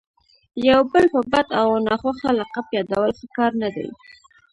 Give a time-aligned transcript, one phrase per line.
[0.69, 3.87] یو بل په بد او ناخوښه لقب یادول ښه کار نه دئ.